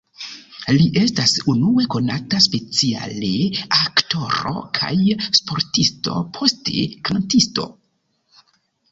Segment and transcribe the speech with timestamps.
[0.75, 3.29] Li estas unue konata speciale
[3.79, 4.93] aktoro kaj
[5.41, 7.67] sportisto, poste kantisto.